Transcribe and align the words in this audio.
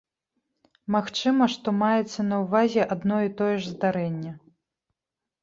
Магчыма, 0.95 1.47
што 1.55 1.67
маецца 1.81 2.25
на 2.31 2.39
ўвазе 2.45 2.81
адно 2.97 3.21
і 3.27 3.33
тое 3.43 3.53
ж 3.61 3.77
здарэнне. 3.77 4.35